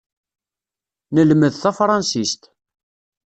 Nemled 1.15 1.53
tafṛansist. 1.61 2.41